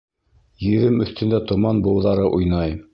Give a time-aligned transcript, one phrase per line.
[0.69, 2.79] Еҙем өҫтөндә томан быуҙары уйнай.